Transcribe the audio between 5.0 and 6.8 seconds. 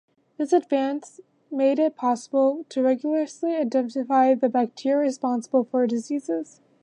responsible for diseases.